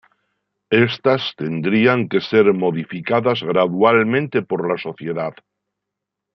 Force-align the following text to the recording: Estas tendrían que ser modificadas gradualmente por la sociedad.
Estas 0.87 1.27
tendrían 1.37 2.09
que 2.09 2.21
ser 2.21 2.51
modificadas 2.55 3.43
gradualmente 3.43 4.41
por 4.41 4.67
la 4.67 4.79
sociedad. 4.79 5.35